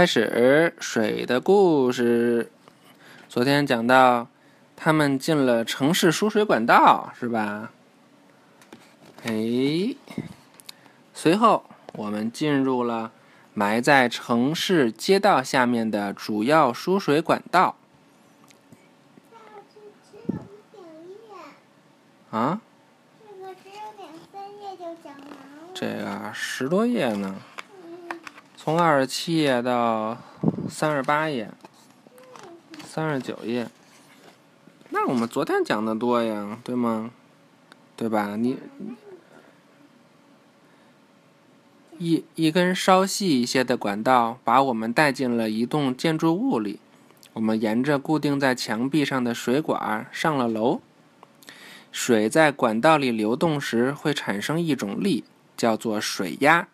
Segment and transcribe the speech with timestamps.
[0.00, 2.50] 开始水的故事。
[3.28, 4.28] 昨天讲到，
[4.74, 7.70] 他们进了城市输水管道，是吧？
[9.24, 9.94] 哎，
[11.12, 13.12] 随后我们进入了
[13.52, 17.76] 埋在城市街道下面的主要输水管道。
[22.30, 22.62] 啊？
[23.22, 25.36] 这个只有两三页就讲完了。
[25.74, 27.36] 这个十多页呢，
[28.62, 30.18] 从二十七页到
[30.68, 31.50] 三十八页，
[32.84, 33.66] 三十九页。
[34.90, 37.10] 那我们昨天讲的多呀，对吗？
[37.96, 38.36] 对吧？
[38.36, 38.58] 你
[41.96, 46.78] 一一根稍细一些的管道把我们带进了一栋建筑物里，
[47.32, 50.82] 我们沿着固定在墙壁上的水管上了楼。
[51.90, 55.24] 水在管道里流动时会产生一种力，
[55.56, 56.68] 叫做水压。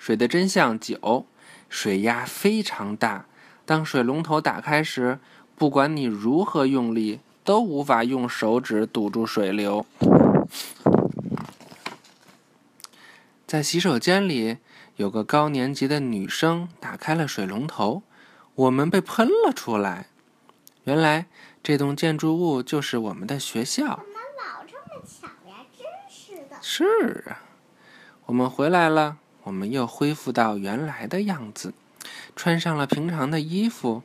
[0.00, 1.26] 水的真相九，
[1.68, 3.26] 水压非常大。
[3.66, 5.20] 当水龙头打开时，
[5.54, 9.84] 不管你如何用力，都无法用手指堵住水流。
[13.46, 14.56] 在洗手间里，
[14.96, 18.02] 有个高年级的女生打开了水龙头，
[18.54, 20.06] 我们被喷了出来。
[20.84, 21.26] 原来。
[21.62, 23.84] 这栋建筑物就是我们的学校。
[23.84, 25.56] 怎么老这么巧呀？
[25.76, 26.56] 真是的。
[26.62, 27.44] 是啊，
[28.24, 31.72] 我们回来了，我们又恢复到原来的样子，
[32.36, 34.02] 穿上了平常的衣服。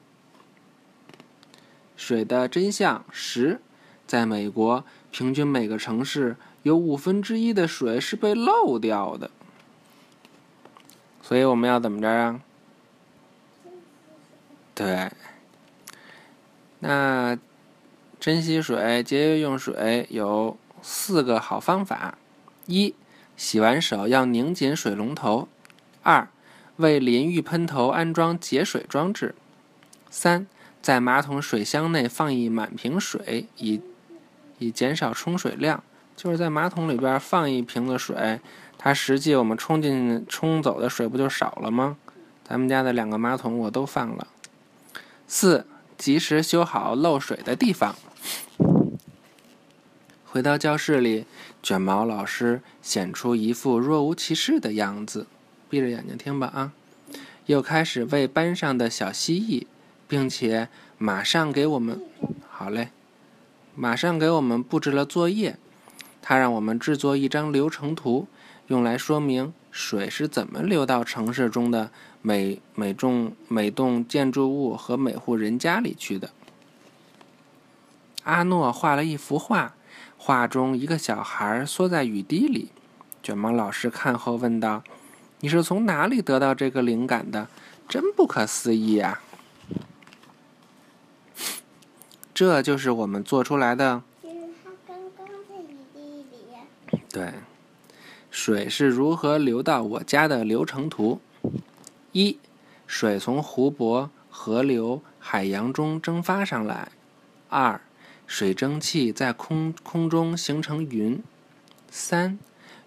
[1.98, 3.62] 水的真相十，
[4.06, 9.32] 在美国，平均每个城市有五分之一的水是被漏掉的。
[11.22, 12.42] 所以我们要怎么着啊？
[14.74, 15.12] 对。
[16.80, 17.38] 那
[18.20, 22.18] 珍惜水、节约用水有四个好方法：
[22.68, 22.94] 一、
[23.38, 25.48] 洗完手要拧紧水龙头；
[26.04, 26.28] 二、
[26.78, 29.36] 为淋浴喷头安装节水装置；
[30.10, 30.48] 三、
[30.82, 33.82] 在马桶水箱内放一满瓶水，以
[34.60, 35.84] 以减少冲水量。
[36.16, 38.40] 就是在马桶里边放一瓶子水，
[38.78, 41.98] 它实际我们冲进冲走的水不就少了吗？
[42.48, 44.28] 咱们家的两个马桶我都放了。
[45.28, 45.66] 四。
[45.98, 47.96] 及时修好漏水的地方。
[50.36, 51.26] 回到教室里，
[51.64, 55.28] 卷毛老师显出一副若无其事的样子。
[55.70, 56.74] 闭着眼睛听吧啊！
[57.46, 59.66] 又开始喂班上的小蜥蜴，
[60.10, 62.02] 并且马上给我们……
[62.50, 62.90] 好嘞，
[63.76, 65.58] 马上给我们布置了作业。
[66.22, 68.28] 他让我们制作一张流程图，
[68.68, 71.92] 用来说明水是怎么流到城市中的。
[72.22, 76.32] 每每栋每栋建筑物和每户人家里去的。
[78.26, 79.75] 阿诺画了一幅画，
[80.18, 82.70] 画中一个小孩缩在雨滴里。
[83.22, 84.84] 卷毛老师看后问道
[85.42, 87.48] ：“你是从哪里得到这个灵感的？
[87.88, 89.22] 真不可思议啊！”
[92.34, 94.04] 这就是我们做出来的。
[97.10, 97.34] 对，
[98.30, 101.22] 水是如何流到我家的流程图。
[102.12, 102.38] 一，
[102.86, 106.90] 水从湖泊、河流、海洋中蒸发上来；
[107.50, 107.80] 二，
[108.28, 111.20] 水蒸气在空空中形成云；
[111.90, 112.40] 三，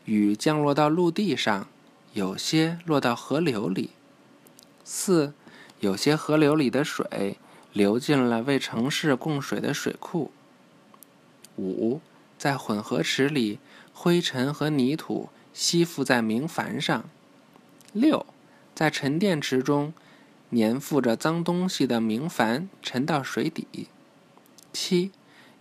[0.04, 1.68] 雨降落到陆地上，
[2.12, 3.90] 有些落到河流里；
[4.84, 5.32] 四，
[5.80, 7.36] 有些河流里的水
[7.72, 10.30] 流进了为城市供水的水库；
[11.56, 12.00] 五，
[12.36, 13.58] 在混合池里，
[13.92, 17.02] 灰尘和泥土吸附在明矾上；
[17.92, 18.26] 六。
[18.74, 19.92] 在沉淀池中，
[20.52, 23.88] 粘附着脏东西的明矾沉到水底。
[24.72, 25.10] 七，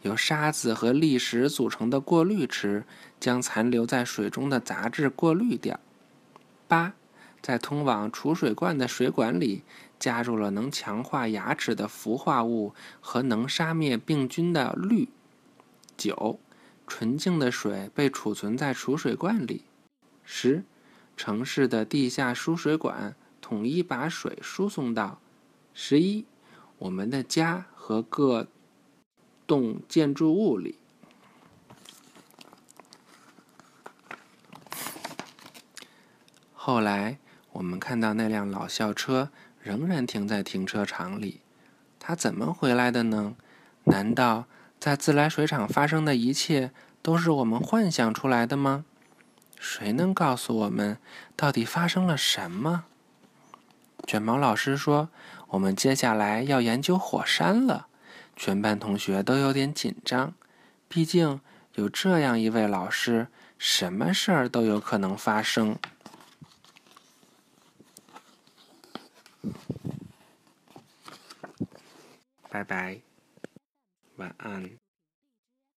[0.01, 2.85] 由沙子和砾石组成的过滤池
[3.19, 5.79] 将残留在水中的杂质过滤掉。
[6.67, 6.93] 八，
[7.41, 9.63] 在通往储水罐的水管里
[9.99, 15.09] 加入了能强化牙齿的氟化物和能杀灭病菌的氯。
[15.95, 16.39] 九，
[16.85, 19.63] 纯净的水被储存在储水罐里。
[20.23, 20.63] 十。
[21.19, 25.19] 城市的地下输水管统一把水输送到
[25.73, 26.27] 十一
[26.77, 28.45] 我们的家和各
[29.47, 30.77] 栋建筑物里。
[36.53, 37.17] 后来，
[37.53, 39.29] 我们看到那辆老校车
[39.61, 41.39] 仍然停在停车场里。
[41.97, 43.35] 它怎么回来的呢？
[43.85, 44.45] 难道
[44.77, 46.71] 在自来水厂发生的一切
[47.01, 48.83] 都是我们幻想出来的吗？
[49.57, 50.97] 谁能告诉我们
[51.35, 52.83] 到底发生了什么？
[54.05, 55.09] 卷毛老师说
[55.49, 57.87] ：“我们接下来要研究火山了。”
[58.37, 60.35] 全班同学都有点紧张，
[60.87, 61.41] 毕竟
[61.73, 65.77] 有这样一位老师，什么事儿都有可能发生。
[72.49, 73.01] 拜拜，
[74.17, 74.76] 晚安。